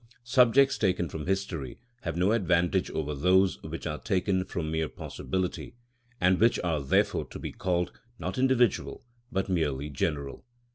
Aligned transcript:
Subjects 0.23 0.79
taken 0.79 1.09
from 1.09 1.27
history 1.27 1.77
have 2.01 2.17
no 2.17 2.31
advantage 2.31 2.89
over 2.89 3.13
those 3.13 3.61
which 3.61 3.85
are 3.85 3.99
taken 3.99 4.43
from 4.45 4.71
mere 4.71 4.89
possibility, 4.89 5.75
and 6.19 6.39
which 6.39 6.59
are 6.63 6.81
therefore 6.81 7.25
to 7.25 7.37
be 7.37 7.51
called, 7.51 7.91
not 8.17 8.39
individual, 8.39 9.03
but 9.31 9.47
merely 9.47 9.91
general. 9.91 10.43